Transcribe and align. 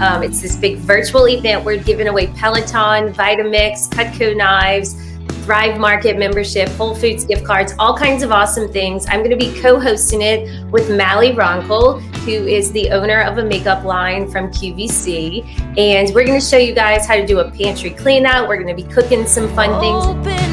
Um, 0.00 0.22
it's 0.22 0.40
this 0.40 0.56
big 0.56 0.76
virtual 0.78 1.28
event. 1.28 1.64
We're 1.64 1.82
giving 1.82 2.06
away 2.06 2.28
Peloton, 2.28 3.12
Vitamix, 3.12 3.88
Cutco 3.88 4.36
knives, 4.36 4.94
Thrive 5.44 5.80
Market 5.80 6.18
membership, 6.18 6.68
Whole 6.70 6.94
Foods 6.94 7.24
gift 7.24 7.44
cards, 7.44 7.74
all 7.78 7.96
kinds 7.96 8.22
of 8.22 8.30
awesome 8.30 8.70
things. 8.70 9.06
I'm 9.08 9.20
going 9.20 9.30
to 9.30 9.36
be 9.36 9.58
co 9.60 9.80
hosting 9.80 10.22
it 10.22 10.64
with 10.70 10.90
Mally 10.90 11.32
Roncal, 11.32 12.00
who 12.18 12.30
is 12.46 12.70
the 12.72 12.90
owner 12.90 13.22
of 13.22 13.38
a 13.38 13.44
makeup 13.44 13.84
line 13.84 14.30
from 14.30 14.48
QVC. 14.48 15.78
And 15.78 16.14
we're 16.14 16.26
going 16.26 16.38
to 16.38 16.46
show 16.46 16.58
you 16.58 16.74
guys 16.74 17.06
how 17.06 17.16
to 17.16 17.26
do 17.26 17.40
a 17.40 17.50
pantry 17.50 17.90
clean 17.90 18.26
out. 18.26 18.46
We're 18.46 18.62
going 18.62 18.76
to 18.76 18.82
be 18.82 18.88
cooking 18.88 19.26
some 19.26 19.48
fun 19.54 19.80
things. 19.80 20.47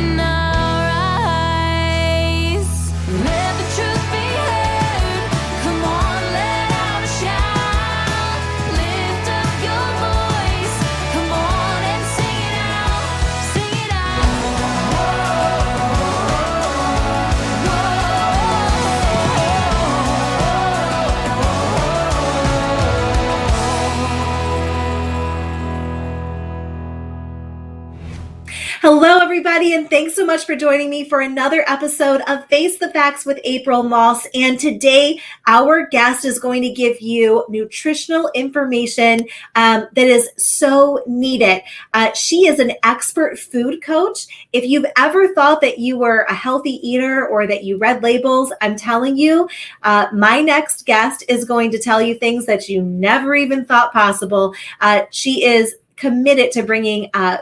Hello, 28.88 29.18
everybody, 29.18 29.74
and 29.74 29.89
thanks 29.89 30.14
so 30.14 30.24
much 30.24 30.46
for 30.46 30.56
joining 30.56 30.92
me 30.92 31.10
for 31.10 31.21
another 31.21 31.64
episode 31.66 32.22
of 32.28 32.45
Face 32.50 32.78
the 32.78 32.92
Facts 32.92 33.26
with 33.26 33.39
April 33.44 33.81
Moss. 33.81 34.28
And 34.36 34.59
today, 34.59 35.20
our 35.48 35.88
guest 35.88 36.23
is 36.23 36.38
going 36.38 36.62
to 36.62 36.70
give 36.70 37.02
you 37.02 37.44
nutritional 37.50 38.30
information 38.36 39.26
um, 39.56 39.88
that 39.94 40.06
is 40.06 40.30
so 40.38 41.03
needed. 41.08 41.64
Uh, 41.95 42.14
she 42.14 42.46
is 42.46 42.59
an 42.59 42.74
expert 42.84 43.40
food 43.40 43.82
coach. 43.82 44.28
If 44.54 44.66
you've 44.66 44.86
ever 44.98 45.34
thought 45.34 45.62
that 45.62 45.80
you 45.80 45.98
were 45.98 46.28
a 46.30 46.36
healthy 46.36 46.80
eater 46.88 47.28
or 47.28 47.48
that 47.48 47.64
you 47.64 47.80
read 47.80 48.04
labels, 48.04 48.54
I'm 48.62 48.76
telling 48.76 49.18
you, 49.18 49.50
uh, 49.81 50.09
my 50.14 50.42
next 50.42 50.86
guest 50.86 51.24
is 51.28 51.44
going 51.44 51.72
to 51.72 51.80
tell 51.80 52.04
you 52.04 52.14
things 52.14 52.46
that 52.46 52.70
you 52.70 52.84
never 52.84 53.34
even 53.34 53.66
thought 53.66 53.94
possible. 53.94 54.54
Uh, 54.80 55.06
she 55.09 55.44
is 55.44 55.74
committed 55.98 56.52
to 56.52 56.64
bringing 56.64 57.10
uh, 57.14 57.38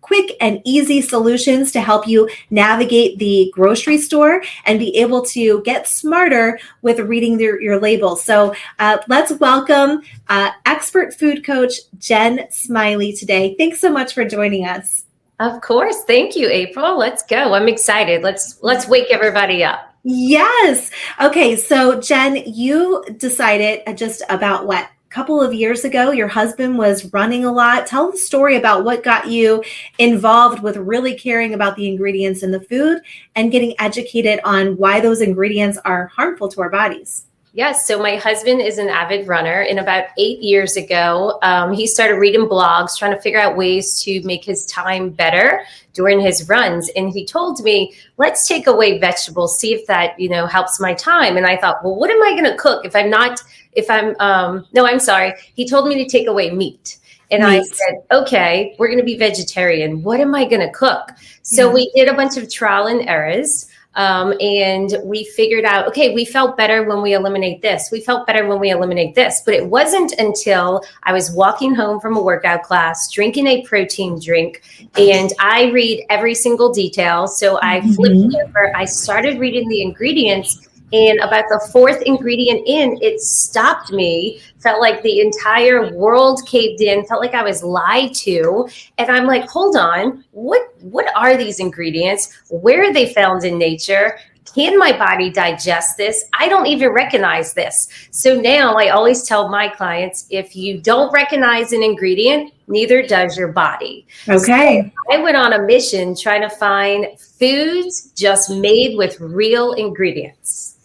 quick 0.00 0.36
and 0.40 0.60
easy 0.64 1.00
solutions 1.00 1.72
to 1.72 1.80
help 1.80 2.06
you 2.06 2.28
navigate 2.50 3.18
the 3.18 3.50
grocery 3.54 3.98
store 3.98 4.42
and 4.64 4.78
be 4.78 4.96
able 4.96 5.24
to 5.24 5.62
get 5.62 5.86
smarter 5.86 6.58
with 6.82 7.00
reading 7.00 7.38
your, 7.38 7.60
your 7.60 7.80
labels. 7.80 8.22
So 8.22 8.54
uh, 8.78 8.98
let's 9.08 9.32
welcome 9.32 10.02
uh, 10.28 10.50
expert 10.66 11.14
food 11.14 11.44
coach 11.44 11.74
Jen 11.98 12.50
Smiley 12.50 13.12
today. 13.12 13.54
Thanks 13.58 13.80
so 13.80 13.90
much 13.90 14.14
for 14.14 14.24
joining 14.24 14.66
us. 14.66 15.04
Of 15.40 15.60
course. 15.60 16.02
Thank 16.04 16.34
you, 16.34 16.48
April. 16.48 16.98
Let's 16.98 17.22
go. 17.22 17.54
I'm 17.54 17.68
excited. 17.68 18.22
Let's 18.22 18.60
let's 18.60 18.88
wake 18.88 19.06
everybody 19.10 19.62
up. 19.62 19.94
Yes. 20.02 20.90
Okay. 21.20 21.54
So 21.54 22.00
Jen, 22.00 22.42
you 22.44 23.04
decided 23.18 23.96
just 23.96 24.22
about 24.30 24.66
what 24.66 24.88
couple 25.10 25.40
of 25.40 25.54
years 25.54 25.84
ago 25.84 26.10
your 26.10 26.28
husband 26.28 26.76
was 26.76 27.12
running 27.12 27.44
a 27.44 27.52
lot 27.52 27.86
tell 27.86 28.10
the 28.10 28.18
story 28.18 28.56
about 28.56 28.84
what 28.84 29.02
got 29.02 29.28
you 29.28 29.62
involved 29.98 30.62
with 30.62 30.76
really 30.76 31.14
caring 31.14 31.54
about 31.54 31.76
the 31.76 31.88
ingredients 31.88 32.42
in 32.42 32.50
the 32.50 32.60
food 32.60 33.00
and 33.34 33.50
getting 33.50 33.74
educated 33.78 34.38
on 34.44 34.76
why 34.76 35.00
those 35.00 35.20
ingredients 35.20 35.78
are 35.84 36.08
harmful 36.08 36.48
to 36.48 36.60
our 36.60 36.70
bodies 36.70 37.24
Yes. 37.54 37.88
So 37.88 37.98
my 37.98 38.14
husband 38.14 38.60
is 38.60 38.78
an 38.78 38.88
avid 38.88 39.26
runner. 39.26 39.62
And 39.62 39.80
about 39.80 40.04
eight 40.16 40.40
years 40.40 40.76
ago, 40.76 41.40
um, 41.42 41.72
he 41.72 41.88
started 41.88 42.14
reading 42.20 42.42
blogs, 42.42 42.96
trying 42.96 43.12
to 43.12 43.20
figure 43.20 43.40
out 43.40 43.56
ways 43.56 44.00
to 44.02 44.22
make 44.22 44.44
his 44.44 44.64
time 44.66 45.10
better 45.10 45.62
during 45.92 46.20
his 46.20 46.48
runs. 46.48 46.88
And 46.90 47.10
he 47.10 47.24
told 47.24 47.60
me, 47.64 47.94
let's 48.18 48.46
take 48.46 48.68
away 48.68 48.98
vegetables, 48.98 49.58
see 49.58 49.74
if 49.74 49.86
that, 49.86 50.16
you 50.20 50.28
know, 50.28 50.46
helps 50.46 50.78
my 50.78 50.94
time. 50.94 51.36
And 51.36 51.46
I 51.46 51.56
thought, 51.56 51.82
well, 51.82 51.96
what 51.96 52.10
am 52.10 52.22
I 52.22 52.30
going 52.32 52.44
to 52.44 52.56
cook 52.56 52.84
if 52.84 52.94
I'm 52.94 53.10
not, 53.10 53.40
if 53.72 53.90
I'm, 53.90 54.14
um, 54.20 54.66
no, 54.72 54.86
I'm 54.86 55.00
sorry. 55.00 55.34
He 55.54 55.68
told 55.68 55.88
me 55.88 56.02
to 56.02 56.08
take 56.08 56.26
away 56.26 56.50
meat. 56.50 56.98
And 57.30 57.42
meat. 57.42 57.60
I 57.60 57.62
said, 57.62 57.94
okay, 58.10 58.74
we're 58.78 58.88
going 58.88 58.98
to 58.98 59.04
be 59.04 59.18
vegetarian. 59.18 60.02
What 60.02 60.20
am 60.20 60.34
I 60.34 60.44
going 60.46 60.66
to 60.66 60.72
cook? 60.72 61.10
So 61.42 61.68
yeah. 61.68 61.74
we 61.74 61.92
did 61.94 62.08
a 62.08 62.14
bunch 62.14 62.36
of 62.36 62.50
trial 62.50 62.86
and 62.86 63.08
errors. 63.08 63.66
Um, 63.94 64.32
and 64.40 64.96
we 65.02 65.24
figured 65.24 65.64
out, 65.64 65.88
okay, 65.88 66.14
we 66.14 66.24
felt 66.24 66.56
better 66.56 66.84
when 66.84 67.02
we 67.02 67.14
eliminate 67.14 67.62
this. 67.62 67.88
We 67.90 68.00
felt 68.00 68.28
better 68.28 68.46
when 68.46 68.60
we 68.60 68.70
eliminate 68.70 69.16
this. 69.16 69.42
But 69.44 69.54
it 69.54 69.66
wasn't 69.66 70.12
until 70.18 70.84
I 71.02 71.12
was 71.12 71.32
walking 71.32 71.74
home 71.74 71.98
from 71.98 72.16
a 72.16 72.22
workout 72.22 72.62
class, 72.62 73.10
drinking 73.10 73.48
a 73.48 73.62
protein 73.62 74.20
drink, 74.20 74.62
and 74.96 75.32
I 75.40 75.70
read 75.72 76.04
every 76.10 76.36
single 76.36 76.72
detail. 76.72 77.26
So 77.26 77.58
I 77.60 77.80
flipped 77.80 78.14
mm-hmm. 78.14 78.48
over, 78.48 78.76
I 78.76 78.84
started 78.84 79.40
reading 79.40 79.68
the 79.68 79.82
ingredients 79.82 80.67
and 80.92 81.20
about 81.20 81.44
the 81.48 81.68
fourth 81.72 82.00
ingredient 82.02 82.66
in, 82.66 82.98
it 83.02 83.20
stopped 83.20 83.92
me. 83.92 84.40
Felt 84.60 84.80
like 84.80 85.02
the 85.02 85.20
entire 85.20 85.94
world 85.94 86.40
caved 86.46 86.80
in. 86.80 87.04
Felt 87.06 87.20
like 87.20 87.34
I 87.34 87.42
was 87.42 87.62
lied 87.62 88.14
to. 88.14 88.68
And 88.96 89.10
I'm 89.10 89.26
like, 89.26 89.48
hold 89.48 89.76
on, 89.76 90.24
what 90.32 90.62
what 90.80 91.06
are 91.14 91.36
these 91.36 91.60
ingredients? 91.60 92.32
Where 92.50 92.88
are 92.88 92.92
they 92.92 93.12
found 93.12 93.44
in 93.44 93.58
nature? 93.58 94.18
Can 94.54 94.78
my 94.78 94.96
body 94.96 95.30
digest 95.30 95.98
this? 95.98 96.24
I 96.32 96.48
don't 96.48 96.66
even 96.66 96.88
recognize 96.88 97.52
this. 97.52 97.88
So 98.10 98.40
now 98.40 98.76
I 98.76 98.88
always 98.88 99.24
tell 99.24 99.48
my 99.48 99.68
clients 99.68 100.26
if 100.30 100.56
you 100.56 100.80
don't 100.80 101.12
recognize 101.12 101.72
an 101.72 101.82
ingredient, 101.82 102.52
neither 102.66 103.06
does 103.06 103.36
your 103.36 103.48
body. 103.48 104.06
Okay. 104.26 104.90
So 104.94 105.16
I 105.16 105.22
went 105.22 105.36
on 105.36 105.52
a 105.52 105.62
mission 105.62 106.16
trying 106.16 106.40
to 106.40 106.50
find 106.50 107.06
foods 107.18 108.10
just 108.16 108.50
made 108.50 108.96
with 108.96 109.20
real 109.20 109.74
ingredients. 109.74 110.77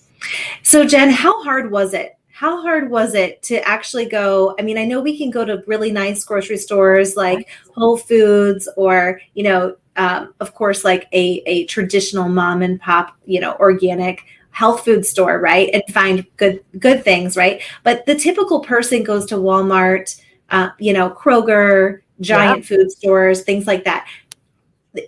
So, 0.62 0.86
Jen, 0.86 1.10
how 1.10 1.44
hard 1.44 1.72
was 1.72 1.94
it? 1.94 2.18
How 2.32 2.62
hard 2.62 2.90
was 2.90 3.14
it 3.14 3.42
to 3.44 3.66
actually 3.68 4.06
go? 4.06 4.56
I 4.60 4.64
mean, 4.64 4.78
I 4.78 4.86
know 4.86 5.00
we 5.00 5.18
can 5.18 5.30
go 5.30 5.46
to 5.46 5.64
really 5.68 5.92
nice 5.92 6.24
grocery 6.24 6.58
stores 6.58 7.16
like 7.16 7.48
Whole 7.76 7.98
Foods 7.98 8.68
or, 8.76 9.22
you 9.34 9.44
know, 9.44 9.76
um, 9.96 10.34
of 10.40 10.54
course, 10.56 10.84
like 10.84 11.08
a, 11.14 11.44
a 11.46 11.66
traditional 11.66 12.28
mom 12.28 12.62
and 12.64 12.82
pop, 12.82 13.16
you 13.26 13.40
know, 13.40 13.56
organic 13.60 14.24
health 14.50 14.84
food 14.86 15.06
store, 15.06 15.40
right? 15.40 15.70
And 15.74 15.84
find 15.94 16.26
good 16.38 16.64
good 16.80 17.04
things, 17.04 17.38
right? 17.38 17.62
But 17.84 18.06
the 18.06 18.16
typical 18.16 18.60
person 18.60 19.04
goes 19.04 19.26
to 19.28 19.36
Walmart, 19.36 20.20
uh, 20.50 20.70
you 20.80 20.94
know, 20.94 21.10
Kroger, 21.12 22.02
giant 22.22 22.60
yeah. 22.60 22.78
food 22.78 22.92
stores, 22.92 23.44
things 23.44 23.68
like 23.68 23.84
that. 23.84 24.08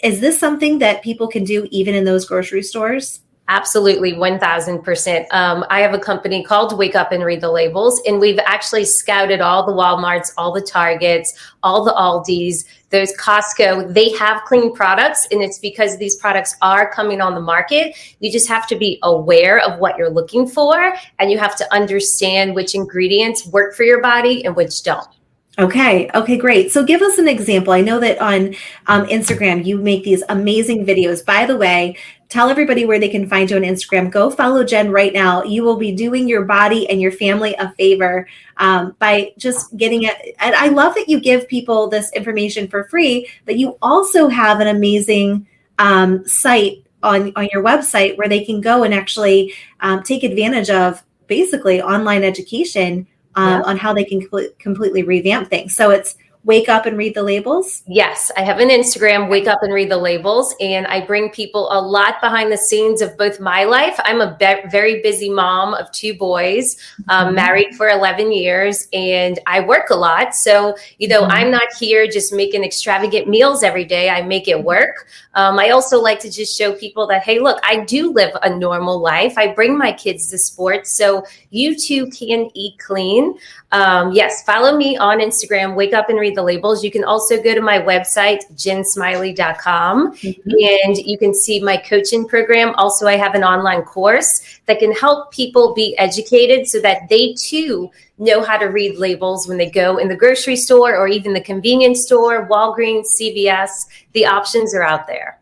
Is 0.04 0.20
this 0.20 0.40
something 0.40 0.80
that 0.80 1.04
people 1.04 1.28
can 1.28 1.44
do 1.44 1.68
even 1.72 1.96
in 1.96 2.06
those 2.06 2.26
grocery 2.26 2.64
stores? 2.64 3.22
Absolutely, 3.48 4.14
1000%. 4.14 5.28
Um, 5.32 5.66
I 5.70 5.82
have 5.82 5.94
a 5.94 6.00
company 6.00 6.44
called 6.44 6.76
Wake 6.80 6.96
Up 6.96 7.12
and 7.12 7.24
Read 7.24 7.42
the 7.42 7.52
Labels, 7.52 8.02
and 8.08 8.20
we've 8.20 8.40
actually 8.40 8.86
scouted 8.86 9.40
all 9.40 9.64
the 9.64 9.72
Walmarts, 9.72 10.32
all 10.36 10.52
the 10.52 10.62
Targets, 10.62 11.38
all 11.62 11.86
the 11.86 11.94
Aldis, 11.94 12.66
those 12.90 13.16
Costco. 13.18 13.94
They 13.94 14.10
have 14.14 14.44
clean 14.46 14.74
products, 14.74 15.28
and 15.30 15.44
it's 15.44 15.60
because 15.60 15.96
these 15.98 16.16
products 16.16 16.56
are 16.64 16.92
coming 16.92 17.22
on 17.22 17.36
the 17.36 17.42
market. 17.42 17.96
You 18.20 18.32
just 18.32 18.48
have 18.48 18.66
to 18.68 18.76
be 18.76 18.98
aware 19.04 19.60
of 19.60 19.80
what 19.80 19.96
you're 19.96 20.10
looking 20.10 20.48
for, 20.48 20.96
and 21.20 21.30
you 21.30 21.38
have 21.38 21.56
to 21.58 21.72
understand 21.72 22.56
which 22.56 22.74
ingredients 22.74 23.46
work 23.46 23.76
for 23.76 23.84
your 23.84 24.02
body 24.02 24.44
and 24.44 24.56
which 24.56 24.82
don't. 24.82 25.15
Okay. 25.58 26.10
Okay, 26.14 26.38
great. 26.38 26.72
So 26.72 26.84
give 26.84 27.02
us 27.02 27.18
an 27.18 27.30
example. 27.30 27.72
I 27.72 27.80
know 27.80 28.00
that 28.02 28.20
on 28.20 28.56
um, 28.88 29.06
Instagram, 29.06 29.64
you 29.66 29.78
make 29.78 30.04
these 30.04 30.22
amazing 30.28 30.86
videos. 30.86 31.26
By 31.26 31.46
the 31.46 31.56
way, 31.56 31.96
tell 32.28 32.50
everybody 32.50 32.86
where 32.86 33.00
they 33.00 33.08
can 33.08 33.30
find 33.30 33.50
you 33.50 33.56
on 33.56 33.64
Instagram. 33.64 34.12
Go 34.12 34.30
follow 34.30 34.66
Jen 34.66 34.92
right 34.92 35.14
now. 35.14 35.44
You 35.44 35.64
will 35.64 35.78
be 35.78 35.94
doing 35.94 36.28
your 36.28 36.44
body 36.44 36.90
and 36.90 37.00
your 37.00 37.12
family 37.14 37.56
a 37.56 37.72
favor 37.74 38.28
um, 38.58 38.98
by 39.00 39.32
just 39.38 39.78
getting 39.78 40.04
it. 40.04 40.36
And 40.40 40.56
I 40.56 40.68
love 40.68 40.94
that 40.96 41.08
you 41.08 41.22
give 41.22 41.48
people 41.48 41.88
this 41.88 42.12
information 42.12 42.68
for 42.68 42.84
free, 42.90 43.30
but 43.46 43.58
you 43.58 43.78
also 43.82 44.28
have 44.28 44.60
an 44.60 44.68
amazing 44.68 45.48
um, 45.80 46.28
site 46.28 46.84
on, 47.02 47.32
on 47.38 47.48
your 47.54 47.64
website 47.64 48.18
where 48.18 48.28
they 48.28 48.44
can 48.44 48.60
go 48.60 48.84
and 48.84 48.94
actually 48.94 49.54
um, 49.80 50.04
take 50.04 50.24
advantage 50.24 50.70
of 50.70 51.02
basically 51.28 51.82
online 51.82 52.26
education 52.26 53.08
um, 53.36 53.48
yeah. 53.48 53.62
on 53.62 53.78
how 53.78 53.94
they 53.94 54.04
can 54.04 54.28
completely 54.60 55.04
revamp 55.04 55.50
things. 55.50 55.76
So 55.76 55.92
it's 55.92 56.18
Wake 56.46 56.70
Up 56.70 56.86
and 56.86 56.96
Read 56.96 57.16
the 57.16 57.24
Labels? 57.24 57.82
Yes, 57.88 58.32
I 58.38 58.44
have 58.44 58.60
an 58.60 58.70
Instagram, 58.70 59.30
Wake 59.30 59.48
Up 59.48 59.64
and 59.64 59.74
Read 59.74 59.90
the 59.90 59.98
Labels, 59.98 60.54
and 60.60 60.86
I 60.86 61.02
bring 61.02 61.32
people 61.32 61.68
a 61.72 61.82
lot 61.82 62.22
behind 62.22 62.52
the 62.52 62.58
scenes 62.58 63.02
of 63.02 63.18
both 63.18 63.40
my 63.40 63.64
life. 63.64 64.00
I'm 64.04 64.22
a 64.22 64.38
be- 64.38 64.70
very 64.70 65.02
busy 65.02 65.28
mom 65.28 65.74
of 65.74 65.92
two 65.92 66.14
boys, 66.14 66.78
um, 67.10 67.26
mm-hmm. 67.28 67.36
married 67.36 67.76
for 67.76 67.90
11 67.90 68.32
years, 68.32 68.88
and 68.94 69.40
I 69.48 69.62
work 69.62 69.90
a 69.90 69.96
lot. 69.96 70.36
So, 70.36 70.78
you 71.00 71.08
know, 71.08 71.24
mm-hmm. 71.24 71.32
I'm 71.32 71.50
not 71.50 71.74
here 71.80 72.06
just 72.06 72.32
making 72.32 72.64
extravagant 72.64 73.28
meals 73.28 73.64
every 73.64 73.84
day. 73.84 74.12
I 74.12 74.22
make 74.22 74.48
it 74.48 74.64
work. 74.64 75.08
Um, 75.34 75.58
I 75.58 75.72
also 75.72 76.00
like 76.00 76.20
to 76.20 76.30
just 76.30 76.56
show 76.56 76.74
people 76.74 77.08
that, 77.08 77.24
hey, 77.24 77.40
look, 77.40 77.60
I 77.64 77.86
do 77.86 78.14
live 78.14 78.38
a 78.44 78.56
normal 78.56 79.00
life. 79.00 79.34
I 79.36 79.48
bring 79.48 79.76
my 79.76 79.92
kids 79.92 80.30
to 80.30 80.38
sports, 80.38 80.96
so 80.96 81.26
you 81.50 81.76
too 81.76 82.08
can 82.12 82.52
eat 82.54 82.78
clean. 82.78 83.34
Um, 83.72 84.12
yes, 84.12 84.44
follow 84.44 84.78
me 84.78 84.96
on 84.96 85.20
Instagram, 85.20 85.76
Wake 85.76 85.94
Up 85.94 86.10
and 86.10 86.20
Read 86.20 86.35
the 86.36 86.44
Labels. 86.44 86.84
You 86.84 86.92
can 86.92 87.04
also 87.04 87.42
go 87.42 87.56
to 87.56 87.62
my 87.62 87.80
website, 87.80 88.42
jensmiley.com, 88.56 90.14
mm-hmm. 90.14 90.86
and 90.86 90.98
you 90.98 91.18
can 91.18 91.34
see 91.34 91.62
my 91.62 91.78
coaching 91.78 92.28
program. 92.28 92.74
Also, 92.76 93.08
I 93.08 93.16
have 93.16 93.36
an 93.36 93.44
online 93.44 93.82
course 93.84 94.60
that 94.66 94.80
can 94.80 94.92
help 94.92 95.32
people 95.32 95.74
be 95.74 95.98
educated 95.98 96.68
so 96.68 96.80
that 96.82 97.10
they 97.10 97.34
too 97.34 97.90
know 98.18 98.44
how 98.44 98.58
to 98.58 98.66
read 98.66 98.98
labels 98.98 99.48
when 99.48 99.58
they 99.58 99.70
go 99.70 99.98
in 99.98 100.08
the 100.08 100.16
grocery 100.16 100.56
store 100.56 100.96
or 100.96 101.08
even 101.08 101.34
the 101.34 101.42
convenience 101.42 102.04
store, 102.04 102.48
Walgreens, 102.48 103.08
CVS. 103.20 103.88
The 104.14 104.26
options 104.26 104.74
are 104.74 104.84
out 104.84 105.08
there. 105.08 105.40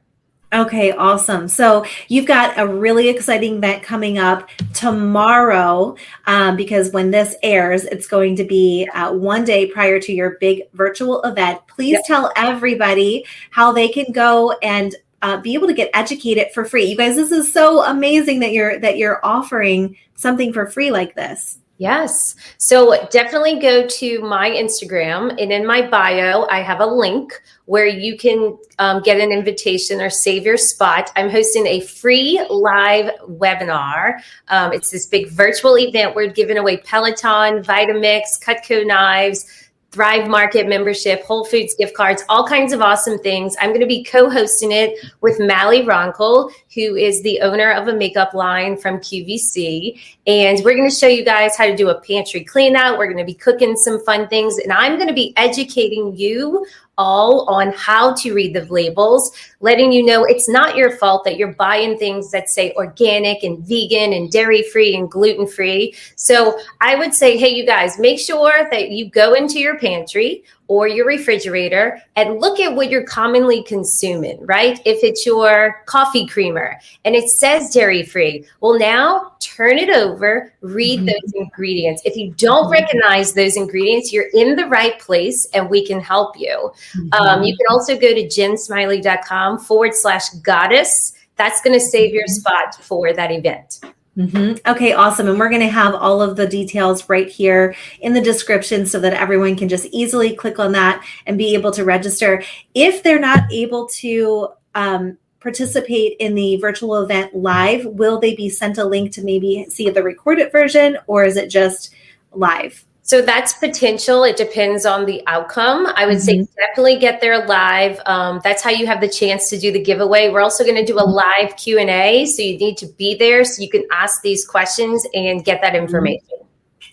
Okay, 0.53 0.91
awesome. 0.91 1.47
So 1.47 1.83
you've 2.09 2.27
got 2.27 2.59
a 2.59 2.67
really 2.67 3.09
exciting 3.09 3.57
event 3.57 3.81
coming 3.81 4.19
up 4.19 4.47
tomorrow 4.73 5.95
um, 6.27 6.55
because 6.55 6.91
when 6.91 7.09
this 7.09 7.35
airs, 7.41 7.85
it's 7.85 8.05
going 8.05 8.35
to 8.35 8.43
be 8.43 8.87
uh, 8.93 9.13
one 9.13 9.45
day 9.45 9.65
prior 9.65 9.99
to 10.01 10.13
your 10.13 10.37
big 10.39 10.63
virtual 10.73 11.23
event. 11.23 11.59
Please 11.67 11.93
yep. 11.93 12.03
tell 12.05 12.31
everybody 12.35 13.25
how 13.49 13.71
they 13.71 13.87
can 13.87 14.11
go 14.11 14.51
and 14.61 14.95
uh, 15.23 15.37
be 15.37 15.55
able 15.55 15.67
to 15.67 15.73
get 15.73 15.89
educated 15.95 16.51
for 16.53 16.65
free. 16.65 16.85
You 16.85 16.97
guys, 16.97 17.15
this 17.15 17.31
is 17.31 17.51
so 17.51 17.83
amazing 17.83 18.39
that 18.41 18.51
you're 18.51 18.77
that 18.79 18.97
you're 18.97 19.25
offering 19.25 19.97
something 20.13 20.53
for 20.53 20.67
free 20.67 20.91
like 20.91 21.15
this. 21.15 21.57
Yes. 21.83 22.35
So 22.59 23.05
definitely 23.11 23.59
go 23.59 23.85
to 23.85 24.21
my 24.21 24.49
Instagram 24.49 25.31
and 25.31 25.51
in 25.51 25.65
my 25.67 25.81
bio, 25.85 26.47
I 26.49 26.61
have 26.61 26.79
a 26.79 26.85
link 26.85 27.33
where 27.65 27.85
you 27.85 28.17
can 28.17 28.57
um, 28.79 29.01
get 29.01 29.19
an 29.19 29.33
invitation 29.33 29.99
or 29.99 30.09
save 30.09 30.45
your 30.45 30.55
spot. 30.55 31.11
I'm 31.17 31.29
hosting 31.29 31.67
a 31.67 31.81
free 31.81 32.41
live 32.49 33.11
webinar. 33.27 34.21
Um, 34.47 34.71
it's 34.71 34.91
this 34.91 35.07
big 35.07 35.27
virtual 35.27 35.77
event. 35.77 36.15
Where 36.15 36.27
we're 36.27 36.31
giving 36.31 36.57
away 36.57 36.77
Peloton, 36.77 37.61
Vitamix, 37.61 38.41
Cutco 38.41 38.87
knives, 38.87 39.45
Thrive 39.93 40.27
Market 40.27 40.67
membership, 40.67 41.23
Whole 41.23 41.45
Foods 41.45 41.75
gift 41.75 41.95
cards, 41.95 42.23
all 42.27 42.47
kinds 42.47 42.73
of 42.73 42.81
awesome 42.81 43.19
things. 43.19 43.55
I'm 43.61 43.69
going 43.69 43.79
to 43.79 43.85
be 43.85 44.03
co 44.03 44.27
hosting 44.27 44.71
it 44.71 44.97
with 45.21 45.39
Mally 45.39 45.83
Roncal, 45.83 46.51
who 46.73 46.95
is 46.95 47.21
the 47.21 47.39
owner 47.41 47.71
of 47.71 47.87
a 47.87 47.93
makeup 47.93 48.33
line 48.33 48.75
from 48.75 48.97
QVC. 48.97 50.01
And 50.25 50.59
we're 50.65 50.75
going 50.75 50.89
to 50.89 50.95
show 50.95 51.07
you 51.07 51.23
guys 51.23 51.55
how 51.55 51.67
to 51.67 51.75
do 51.75 51.89
a 51.89 52.01
pantry 52.01 52.43
clean 52.43 52.75
out. 52.75 52.97
We're 52.97 53.05
going 53.05 53.17
to 53.19 53.23
be 53.23 53.35
cooking 53.35 53.75
some 53.75 54.03
fun 54.03 54.27
things, 54.29 54.57
and 54.57 54.73
I'm 54.73 54.95
going 54.95 55.09
to 55.09 55.13
be 55.13 55.31
educating 55.37 56.15
you 56.15 56.65
all 56.97 57.45
on 57.49 57.71
how 57.73 58.13
to 58.13 58.33
read 58.33 58.53
the 58.53 58.65
labels, 58.65 59.31
letting 59.59 59.91
you 59.91 60.05
know 60.05 60.23
it's 60.23 60.47
not 60.47 60.75
your 60.75 60.95
fault 60.97 61.23
that 61.23 61.37
you're 61.37 61.53
buying 61.53 61.97
things 61.97 62.31
that 62.31 62.49
say 62.49 62.71
organic 62.73 63.43
and 63.43 63.59
vegan 63.67 64.13
and 64.13 64.31
dairy 64.31 64.63
free 64.63 64.95
and 64.95 65.09
gluten 65.09 65.47
free. 65.47 65.95
So 66.15 66.59
I 66.81 66.95
would 66.95 67.13
say, 67.13 67.37
hey, 67.37 67.49
you 67.49 67.65
guys, 67.65 67.99
make 67.99 68.19
sure 68.19 68.67
that 68.69 68.91
you 68.91 69.09
go 69.09 69.33
into 69.33 69.59
your 69.59 69.79
pantry 69.79 70.43
or 70.67 70.87
your 70.87 71.05
refrigerator 71.05 72.01
and 72.15 72.39
look 72.39 72.59
at 72.59 72.73
what 72.75 72.89
you're 72.89 73.03
commonly 73.03 73.63
consuming, 73.63 74.43
right? 74.45 74.79
If 74.85 75.03
it's 75.03 75.25
your 75.25 75.83
coffee 75.85 76.25
creamer 76.25 76.79
and 77.05 77.15
it 77.15 77.29
says 77.29 77.69
dairy 77.69 78.03
free, 78.03 78.45
well, 78.61 78.79
now 78.79 79.33
turn 79.39 79.77
it 79.77 79.89
over, 79.89 80.53
read 80.61 80.99
mm-hmm. 80.99 81.07
those 81.07 81.33
ingredients. 81.35 82.01
If 82.05 82.15
you 82.15 82.31
don't 82.37 82.69
recognize 82.69 83.33
those 83.33 83.57
ingredients, 83.57 84.13
you're 84.13 84.29
in 84.33 84.55
the 84.55 84.67
right 84.67 84.99
place 84.99 85.47
and 85.53 85.69
we 85.69 85.85
can 85.85 85.99
help 85.99 86.39
you. 86.39 86.71
Mm-hmm. 86.97 87.13
Um, 87.13 87.43
you 87.43 87.55
can 87.57 87.65
also 87.69 87.95
go 87.95 88.13
to 88.13 88.25
jensmiley.com 88.25 89.59
forward 89.59 89.93
slash 89.93 90.29
goddess. 90.41 91.13
That's 91.35 91.61
going 91.61 91.73
to 91.73 91.79
save 91.79 92.13
your 92.13 92.23
mm-hmm. 92.23 92.33
spot 92.33 92.75
for 92.75 93.13
that 93.13 93.31
event. 93.31 93.81
Mm-hmm. 94.17 94.69
Okay, 94.69 94.93
awesome. 94.93 95.27
And 95.27 95.39
we're 95.39 95.49
going 95.49 95.61
to 95.61 95.67
have 95.67 95.95
all 95.95 96.21
of 96.21 96.35
the 96.35 96.45
details 96.45 97.09
right 97.09 97.27
here 97.27 97.75
in 98.01 98.13
the 98.13 98.21
description 98.21 98.85
so 98.85 98.99
that 98.99 99.13
everyone 99.13 99.55
can 99.55 99.67
just 99.67 99.87
easily 99.87 100.35
click 100.35 100.59
on 100.59 100.71
that 100.73 101.03
and 101.25 101.37
be 101.37 101.55
able 101.55 101.71
to 101.71 101.83
register. 101.83 102.43
If 102.75 103.01
they're 103.01 103.19
not 103.19 103.51
able 103.51 103.87
to 103.87 104.49
um, 104.75 105.17
participate 105.39 106.15
in 106.19 106.35
the 106.35 106.57
virtual 106.57 107.01
event 107.01 107.35
live, 107.35 107.85
will 107.85 108.19
they 108.19 108.35
be 108.35 108.49
sent 108.49 108.77
a 108.77 108.85
link 108.85 109.11
to 109.13 109.23
maybe 109.23 109.65
see 109.69 109.89
the 109.89 110.03
recorded 110.03 110.51
version 110.51 110.97
or 111.07 111.23
is 111.23 111.35
it 111.35 111.49
just 111.49 111.93
live? 112.31 112.85
So 113.05 113.21
that's 113.21 113.53
potential. 113.55 114.23
It 114.23 114.37
depends 114.37 114.85
on 114.85 115.05
the 115.05 115.21
outcome. 115.27 115.87
I 115.95 116.05
would 116.05 116.17
mm-hmm. 116.17 116.43
say 116.43 116.47
definitely 116.55 116.99
get 116.99 117.19
there 117.19 117.45
live. 117.45 117.99
Um, 118.05 118.39
that's 118.43 118.63
how 118.63 118.69
you 118.69 118.87
have 118.87 119.01
the 119.01 119.09
chance 119.09 119.49
to 119.49 119.59
do 119.59 119.73
the 119.73 119.83
giveaway. 119.83 120.29
We're 120.29 120.41
also 120.41 120.63
going 120.63 120.77
to 120.77 120.85
do 120.85 120.97
a 120.97 121.03
mm-hmm. 121.03 121.11
live 121.11 121.57
Q 121.57 121.79
and 121.79 121.89
A, 121.89 122.25
so 122.25 122.41
you 122.41 122.57
need 122.57 122.77
to 122.77 122.87
be 122.87 123.15
there 123.15 123.43
so 123.43 123.61
you 123.61 123.69
can 123.69 123.83
ask 123.91 124.21
these 124.21 124.47
questions 124.47 125.05
and 125.13 125.43
get 125.43 125.61
that 125.61 125.73
mm-hmm. 125.73 125.83
information. 125.83 126.27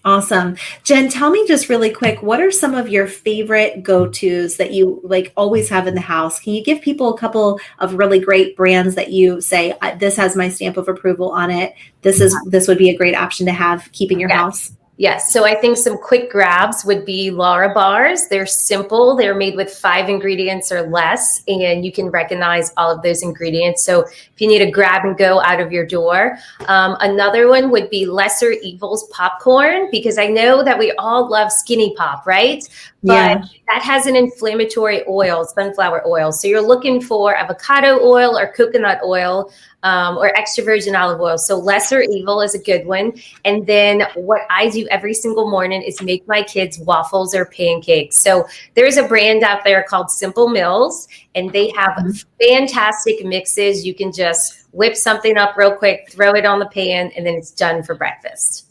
Awesome. 0.05 0.57
Jen, 0.83 1.11
tell 1.11 1.31
me 1.31 1.47
just 1.47 1.69
really 1.69 1.91
quick, 1.91 2.23
what 2.23 2.41
are 2.41 2.51
some 2.51 2.75
of 2.75 2.89
your 2.89 3.07
favorite 3.07 3.83
go-tos 3.83 4.57
that 4.57 4.73
you 4.73 5.01
like 5.05 5.33
always 5.37 5.69
have 5.69 5.87
in 5.87 5.95
the 5.95 6.01
house? 6.01 6.41
Can 6.41 6.55
you 6.55 6.65
give 6.65 6.81
people 6.81 7.13
a 7.13 7.19
couple 7.19 7.61
of 7.81 7.95
really 7.95 8.19
great 8.19 8.57
brands 8.57 8.95
that 8.95 9.13
you 9.13 9.41
say 9.43 9.75
this 9.99 10.17
has 10.17 10.35
my 10.35 10.49
stamp 10.49 10.77
of 10.77 10.89
approval 10.89 11.31
on 11.31 11.51
it? 11.51 11.75
This 12.01 12.21
is 12.21 12.35
this 12.47 12.67
would 12.67 12.79
be 12.79 12.89
a 12.89 12.97
great 12.97 13.15
option 13.15 13.45
to 13.47 13.53
have 13.53 13.93
keeping 13.93 14.19
your 14.19 14.31
house. 14.31 14.73
Yes. 15.01 15.33
So 15.33 15.47
I 15.47 15.55
think 15.55 15.79
some 15.79 15.97
quick 15.97 16.31
grabs 16.31 16.85
would 16.85 17.07
be 17.07 17.31
Larabars. 17.31 18.29
They're 18.29 18.45
simple. 18.45 19.17
They're 19.17 19.35
made 19.35 19.57
with 19.57 19.73
five 19.73 20.11
ingredients 20.11 20.71
or 20.71 20.83
less, 20.83 21.43
and 21.49 21.87
you 21.87 21.91
can 21.91 22.11
recognize 22.11 22.71
all 22.77 22.95
of 22.95 23.01
those 23.01 23.23
ingredients. 23.23 23.83
So 23.83 24.03
if 24.03 24.35
you 24.37 24.47
need 24.47 24.61
a 24.61 24.71
grab 24.71 25.07
and 25.07 25.17
go 25.17 25.41
out 25.41 25.59
of 25.59 25.73
your 25.73 25.87
door, 25.87 26.37
um, 26.69 26.99
another 27.01 27.49
one 27.49 27.71
would 27.71 27.89
be 27.89 28.05
Lesser 28.05 28.51
Evils 28.51 29.09
popcorn, 29.09 29.89
because 29.91 30.19
I 30.19 30.27
know 30.27 30.63
that 30.63 30.79
we 30.79 30.93
all 30.99 31.31
love 31.31 31.51
skinny 31.51 31.95
pop, 31.97 32.27
right? 32.27 32.63
But 33.03 33.15
yeah. 33.15 33.45
that 33.69 33.81
has 33.81 34.05
an 34.05 34.17
inflammatory 34.17 35.03
oil, 35.09 35.47
sunflower 35.47 36.07
oil. 36.07 36.31
So 36.31 36.47
you're 36.47 36.61
looking 36.61 37.01
for 37.01 37.35
avocado 37.35 38.01
oil 38.05 38.37
or 38.39 38.53
coconut 38.53 39.01
oil 39.03 39.51
um, 39.83 40.19
or 40.19 40.37
extra 40.37 40.65
virgin 40.65 40.95
olive 40.95 41.21
oil. 41.21 41.39
So 41.39 41.57
lesser 41.59 42.01
evil 42.03 42.41
is 42.41 42.55
a 42.55 42.59
good 42.59 42.87
one. 42.87 43.13
And 43.45 43.67
then 43.67 44.03
what 44.15 44.43
I 44.51 44.69
do 44.69 44.87
every 44.91 45.15
single 45.15 45.51
morning 45.51 45.83
is 45.83 46.01
make 46.03 46.27
my 46.29 46.43
kids 46.43 46.79
waffles 46.79 47.35
or 47.35 47.47
pancakes. 47.47 48.19
So 48.19 48.47
there's 48.75 48.97
a 48.97 49.07
brand 49.07 49.43
out 49.43 49.65
there 49.65 49.83
called 49.83 50.11
Simple 50.11 50.49
Mills, 50.49 51.09
and 51.35 51.53
they 51.53 51.71
have 51.71 51.93
mm-hmm. 51.93 52.11
fantastic 52.41 53.25
mixes. 53.25 53.87
You 53.87 53.95
can 53.95 54.13
just 54.13 54.67
whip 54.73 54.97
something 54.97 55.37
up 55.37 55.57
real 55.57 55.75
quick, 55.75 56.11
throw 56.11 56.33
it 56.33 56.47
on 56.47 56.59
the 56.59 56.67
pan, 56.67 57.11
and 57.17 57.27
then 57.27 57.35
it's 57.35 57.51
done 57.51 57.83
for 57.83 57.95
breakfast. 57.95 58.70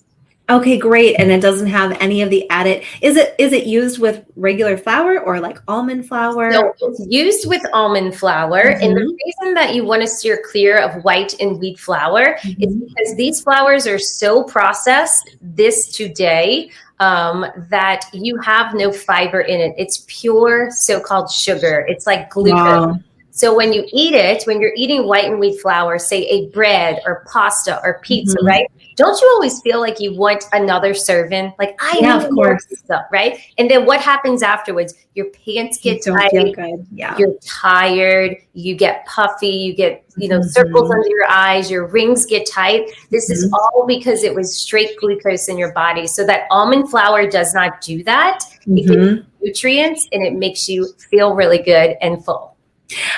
Okay, 0.49 0.77
great. 0.77 1.15
And 1.19 1.31
it 1.31 1.41
doesn't 1.41 1.67
have 1.67 1.91
any 2.01 2.21
of 2.21 2.29
the 2.29 2.49
added. 2.49 2.83
Is 3.01 3.17
it 3.17 3.35
is 3.37 3.53
it 3.53 3.67
used 3.67 3.99
with 3.99 4.25
regular 4.35 4.77
flour 4.77 5.19
or 5.19 5.39
like 5.39 5.59
almond 5.67 6.07
flour? 6.07 6.49
No, 6.49 6.73
it's 6.81 7.05
used 7.07 7.47
with 7.47 7.61
almond 7.71 8.15
flour. 8.15 8.63
Mm-hmm. 8.63 8.83
And 8.83 8.97
the 8.97 9.01
mm-hmm. 9.01 9.43
reason 9.43 9.53
that 9.53 9.75
you 9.75 9.85
want 9.85 10.01
to 10.01 10.07
steer 10.07 10.41
clear 10.49 10.79
of 10.79 11.03
white 11.03 11.39
and 11.39 11.59
wheat 11.59 11.79
flour 11.79 12.37
mm-hmm. 12.41 12.63
is 12.63 12.75
because 12.75 13.15
these 13.15 13.41
flours 13.41 13.85
are 13.85 13.99
so 13.99 14.43
processed 14.43 15.37
this 15.41 15.89
today 15.89 16.71
um, 16.99 17.45
that 17.69 18.05
you 18.11 18.37
have 18.39 18.73
no 18.73 18.91
fiber 18.91 19.41
in 19.41 19.59
it. 19.59 19.75
It's 19.77 20.03
pure 20.07 20.69
so-called 20.71 21.31
sugar. 21.31 21.85
It's 21.87 22.05
like 22.07 22.29
glucose. 22.29 22.55
Wow. 22.55 22.99
So 23.39 23.55
when 23.55 23.71
you 23.71 23.85
eat 23.93 24.15
it, 24.15 24.43
when 24.43 24.59
you're 24.59 24.73
eating 24.75 25.07
white 25.07 25.23
and 25.23 25.39
wheat 25.39 25.61
flour, 25.61 25.97
say 25.97 26.23
a 26.23 26.47
bread 26.47 26.99
or 27.05 27.25
pasta 27.31 27.79
or 27.85 28.01
pizza, 28.03 28.35
mm-hmm. 28.35 28.47
right? 28.47 28.67
Don't 28.97 29.17
you 29.21 29.31
always 29.33 29.61
feel 29.61 29.79
like 29.79 30.01
you 30.01 30.13
want 30.13 30.43
another 30.51 30.93
serving? 30.93 31.53
Like 31.57 31.73
I 31.81 31.99
yeah, 32.01 32.21
of 32.21 32.29
course, 32.31 32.65
stuff, 32.69 33.05
right? 33.13 33.39
And 33.57 33.71
then 33.71 33.85
what 33.85 34.01
happens 34.01 34.43
afterwards? 34.43 34.93
Your 35.13 35.27
pants 35.27 35.79
get 35.79 36.03
tight. 36.03 36.53
Yeah. 36.91 37.17
You're 37.17 37.35
tired. 37.35 38.35
You 38.51 38.75
get 38.75 39.05
puffy. 39.05 39.47
You 39.47 39.73
get 39.73 40.03
you 40.17 40.27
know 40.27 40.39
mm-hmm. 40.39 40.49
circles 40.49 40.91
under 40.91 41.07
your 41.07 41.29
eyes. 41.29 41.71
Your 41.71 41.87
rings 41.87 42.25
get 42.25 42.45
tight. 42.45 42.91
This 43.09 43.31
mm-hmm. 43.31 43.45
is 43.45 43.53
all 43.53 43.85
because 43.87 44.25
it 44.25 44.35
was 44.35 44.53
straight 44.53 44.99
glucose 44.99 45.47
in 45.47 45.57
your 45.57 45.71
body. 45.71 46.07
So 46.07 46.25
that 46.25 46.45
almond 46.51 46.89
flour 46.89 47.25
does 47.25 47.53
not 47.53 47.79
do 47.79 48.03
that. 48.03 48.43
It 48.67 48.75
gives 48.75 48.91
mm-hmm. 48.91 49.29
nutrients 49.41 50.09
and 50.11 50.25
it 50.25 50.33
makes 50.33 50.67
you 50.67 50.91
feel 51.09 51.35
really 51.35 51.59
good 51.59 51.95
and 52.01 52.25
full. 52.25 52.57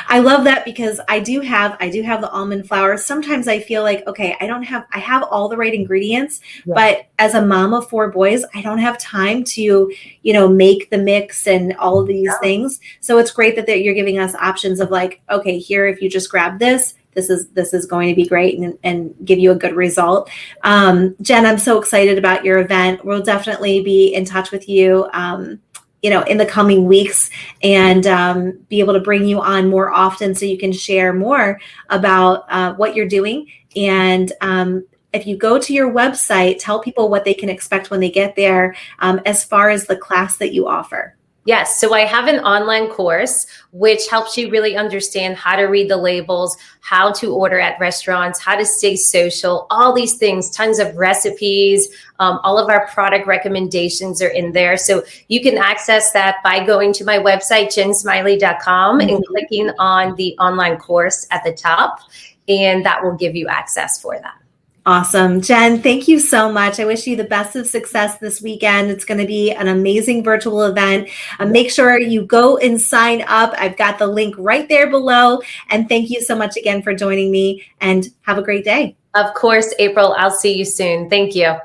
I 0.08 0.20
love 0.20 0.44
that 0.44 0.66
because 0.66 1.00
I 1.08 1.20
do 1.20 1.40
have 1.42 1.78
I 1.80 1.90
do 1.90 2.02
have 2.02 2.22
the 2.22 2.30
almond 2.30 2.68
flour. 2.68 2.98
Sometimes 2.98 3.48
I 3.48 3.60
feel 3.60 3.84
like 3.84 4.06
okay, 4.08 4.36
I 4.42 4.48
don't 4.48 4.64
have 4.64 4.86
I 4.92 5.00
have 5.00 5.24
all 5.24 5.48
the 5.48 5.58
right 5.58 5.74
ingredients, 5.74 6.42
yeah. 6.66 6.74
but 6.74 7.06
as 7.20 7.36
a 7.36 7.46
mom 7.46 7.74
of 7.74 7.90
four 7.90 8.10
boys, 8.10 8.44
I 8.54 8.62
don't 8.62 8.80
have 8.80 8.98
time 8.98 9.44
to, 9.46 9.92
you 10.24 10.34
know, 10.34 10.48
make 10.48 10.90
the 10.90 10.98
mix 10.98 11.48
and 11.48 11.76
all 11.78 12.00
of 12.00 12.08
these 12.08 12.26
yeah. 12.26 12.40
things. 12.40 12.80
So 13.00 13.18
it's 13.18 13.32
great 13.32 13.56
that 13.56 13.82
you're 13.82 13.94
giving 13.94 14.20
us 14.20 14.36
options 14.36 14.80
of 14.80 14.92
like, 14.92 15.22
okay, 15.30 15.58
here 15.58 15.88
if 15.88 16.02
you 16.02 16.10
just 16.10 16.30
grab 16.30 16.60
this, 16.60 16.96
this 17.14 17.30
is 17.30 17.48
this 17.50 17.74
is 17.74 17.86
going 17.86 18.10
to 18.10 18.16
be 18.16 18.26
great 18.26 18.58
and, 18.58 18.78
and 18.84 19.14
give 19.24 19.40
you 19.40 19.52
a 19.52 19.56
good 19.56 19.76
result. 19.76 20.30
Um, 20.64 21.16
Jen, 21.22 21.46
I'm 21.46 21.58
so 21.58 21.80
excited 21.80 22.18
about 22.18 22.46
your 22.46 22.60
event. 22.60 23.06
We'll 23.06 23.24
definitely 23.24 23.82
be 23.82 24.14
in 24.14 24.26
touch 24.26 24.52
with 24.52 24.68
you. 24.68 25.08
Um, 25.14 25.62
you 26.02 26.10
know 26.10 26.22
in 26.24 26.38
the 26.38 26.46
coming 26.46 26.86
weeks 26.86 27.30
and 27.62 28.08
um, 28.08 28.60
be 28.70 28.80
able 28.80 28.94
to 28.94 29.00
bring 29.00 29.26
you 29.26 29.40
on 29.42 29.70
more 29.70 29.92
often 29.92 30.36
so 30.36 30.46
you 30.46 30.58
can 30.58 30.72
share 30.72 31.14
more 31.14 31.60
about 31.90 32.46
uh, 32.50 32.74
what 32.74 32.96
you're 32.96 33.08
doing. 33.08 33.48
And 33.76 34.32
um, 34.42 34.86
if 35.14 35.28
you 35.28 35.38
go 35.38 35.60
to 35.60 35.74
your 35.74 35.92
website 35.92 36.58
tell 36.60 36.80
people 36.80 37.10
what 37.10 37.26
they 37.26 37.34
can 37.34 37.50
expect 37.50 37.90
when 37.90 38.00
they 38.00 38.10
get 38.10 38.36
there 38.36 38.76
um, 39.00 39.22
as 39.26 39.44
far 39.44 39.70
as 39.70 39.86
the 39.86 39.96
class 39.96 40.38
that 40.38 40.54
you 40.54 40.68
offer 40.68 41.16
Yes. 41.46 41.80
So 41.82 41.96
I 41.96 42.02
have 42.02 42.28
an 42.28 42.40
online 42.42 42.88
course 42.88 43.48
which 43.72 44.08
helps 44.08 44.38
you 44.38 44.52
really 44.52 44.78
understand 44.78 45.36
how 45.36 45.56
to 45.56 45.64
read 45.64 45.90
the 45.90 45.98
labels, 45.98 46.56
how 46.82 47.12
to 47.14 47.34
order 47.34 47.60
at 47.60 47.80
restaurants, 47.80 48.40
how 48.40 48.56
to 48.56 48.66
stay 48.66 48.96
social, 48.96 49.66
all 49.72 49.92
these 49.92 50.16
things, 50.18 50.52
tons 50.52 50.78
of 50.78 50.96
recipes. 50.96 51.90
Um, 52.20 52.40
all 52.44 52.60
of 52.60 52.70
our 52.70 52.88
product 52.90 53.26
recommendations 53.26 54.22
are 54.22 54.30
in 54.30 54.52
there. 54.52 54.78
So 54.78 55.04
you 55.30 55.42
can 55.42 55.58
access 55.58 56.12
that 56.12 56.38
by 56.44 56.64
going 56.64 56.94
to 56.94 57.06
my 57.06 57.18
website, 57.18 57.68
jensmiley.com, 57.68 59.00
mm-hmm. 59.00 59.10
and 59.10 59.26
clicking 59.26 59.72
on 59.80 60.16
the 60.16 60.38
online 60.38 60.78
course 60.78 61.26
at 61.32 61.44
the 61.44 61.54
top. 61.54 62.02
And 62.48 62.86
that 62.86 63.04
will 63.04 63.16
give 63.16 63.36
you 63.36 63.48
access 63.48 64.00
for 64.00 64.20
that. 64.20 64.36
Awesome. 64.84 65.42
Jen, 65.42 65.80
thank 65.84 66.08
you 66.08 66.20
so 66.20 66.52
much. 66.52 66.80
I 66.80 66.86
wish 66.86 67.06
you 67.06 67.16
the 67.16 67.24
best 67.24 67.56
of 67.56 67.68
success 67.68 68.18
this 68.18 68.42
weekend. 68.42 68.90
It's 68.90 69.06
going 69.06 69.20
to 69.20 69.28
be 69.28 69.52
an 69.52 69.68
amazing 69.68 70.24
virtual 70.24 70.64
event. 70.64 71.08
Uh, 71.38 71.46
make 71.46 71.70
sure 71.70 72.00
you 72.00 72.26
go 72.26 72.58
and 72.58 72.82
sign 72.82 73.24
up. 73.28 73.54
I've 73.60 73.78
got 73.78 74.00
the 74.00 74.08
link 74.08 74.34
right 74.40 74.68
there 74.68 74.90
below. 74.90 75.42
And 75.70 75.88
thank 75.88 76.10
you 76.10 76.22
so 76.22 76.36
much 76.36 76.58
again 76.58 76.82
for 76.82 76.96
joining 76.96 77.32
me 77.32 77.64
and 77.80 78.08
have 78.22 78.40
a 78.40 78.42
great 78.42 78.64
day. 78.64 78.96
Of 79.14 79.36
course, 79.36 79.72
April. 79.78 80.16
I'll 80.18 80.32
see 80.32 80.58
you 80.58 80.66
soon. 80.66 81.12
Thank 81.12 81.36
you. 81.36 81.58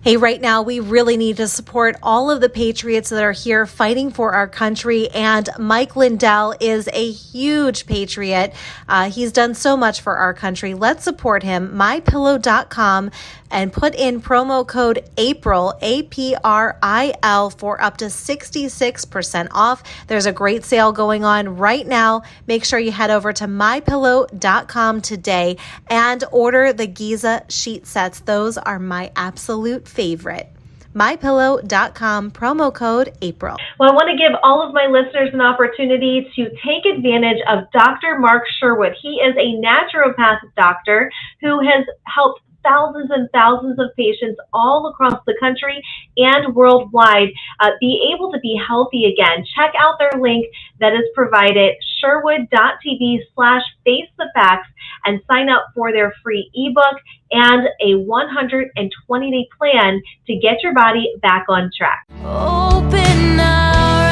Hey, 0.00 0.16
right 0.16 0.40
now, 0.40 0.62
we 0.62 0.78
really 0.78 1.16
need 1.16 1.38
to 1.38 1.48
support 1.48 1.96
all 2.04 2.30
of 2.30 2.40
the 2.40 2.48
patriots 2.48 3.10
that 3.10 3.20
are 3.20 3.32
here 3.32 3.66
fighting 3.66 4.12
for 4.12 4.32
our 4.32 4.46
country. 4.46 5.08
And 5.08 5.48
Mike 5.58 5.96
Lindell 5.96 6.54
is 6.60 6.88
a 6.92 7.10
huge 7.10 7.84
patriot. 7.84 8.54
Uh, 8.88 9.10
he's 9.10 9.32
done 9.32 9.54
so 9.54 9.76
much 9.76 10.00
for 10.00 10.16
our 10.16 10.32
country. 10.34 10.74
Let's 10.74 11.02
support 11.02 11.42
him. 11.42 11.72
MyPillow.com 11.72 13.10
and 13.50 13.72
put 13.72 13.94
in 13.94 14.20
promo 14.20 14.66
code 14.66 15.08
APRIL, 15.16 15.74
A 15.80 16.02
P 16.04 16.36
R 16.42 16.78
I 16.82 17.14
L, 17.22 17.50
for 17.50 17.80
up 17.82 17.96
to 17.98 18.06
66% 18.06 19.48
off. 19.52 19.82
There's 20.06 20.26
a 20.26 20.32
great 20.32 20.64
sale 20.64 20.92
going 20.92 21.24
on 21.24 21.56
right 21.56 21.86
now. 21.86 22.22
Make 22.46 22.64
sure 22.64 22.78
you 22.78 22.92
head 22.92 23.10
over 23.10 23.32
to 23.34 23.44
mypillow.com 23.44 25.00
today 25.00 25.56
and 25.88 26.24
order 26.32 26.72
the 26.72 26.86
Giza 26.86 27.44
sheet 27.48 27.86
sets. 27.86 28.20
Those 28.20 28.58
are 28.58 28.78
my 28.78 29.10
absolute 29.16 29.88
favorite 29.88 30.52
mypillow.com 30.94 32.30
promo 32.30 32.72
code 32.74 33.12
april 33.20 33.56
well 33.78 33.90
i 33.90 33.92
want 33.92 34.08
to 34.08 34.16
give 34.16 34.32
all 34.42 34.66
of 34.66 34.72
my 34.72 34.86
listeners 34.86 35.30
an 35.32 35.40
opportunity 35.40 36.28
to 36.34 36.48
take 36.66 36.84
advantage 36.92 37.38
of 37.46 37.70
dr 37.72 38.18
mark 38.18 38.42
sherwood 38.58 38.94
he 39.00 39.20
is 39.20 39.34
a 39.36 39.60
naturopath 39.60 40.40
doctor 40.56 41.10
who 41.40 41.60
has 41.60 41.84
helped 42.06 42.40
thousands 42.62 43.10
and 43.10 43.28
thousands 43.32 43.78
of 43.78 43.94
patients 43.96 44.38
all 44.52 44.88
across 44.88 45.20
the 45.26 45.36
country 45.40 45.82
and 46.16 46.54
worldwide 46.54 47.28
uh, 47.60 47.70
be 47.80 48.12
able 48.14 48.32
to 48.32 48.38
be 48.40 48.60
healthy 48.66 49.06
again. 49.06 49.44
Check 49.56 49.72
out 49.78 49.98
their 49.98 50.20
link 50.20 50.46
that 50.80 50.92
is 50.92 51.04
provided, 51.14 51.74
sherwood.tv 52.00 53.18
slash 53.34 53.62
face 53.84 54.08
the 54.16 54.30
facts, 54.34 54.68
and 55.04 55.20
sign 55.30 55.48
up 55.48 55.66
for 55.74 55.92
their 55.92 56.12
free 56.22 56.50
ebook 56.54 57.00
and 57.30 57.68
a 57.84 57.94
120 57.94 59.30
day 59.30 59.48
plan 59.56 60.02
to 60.26 60.36
get 60.36 60.62
your 60.62 60.74
body 60.74 61.14
back 61.22 61.44
on 61.48 61.70
track. 61.76 62.04
Open 62.24 63.40
our 63.40 64.10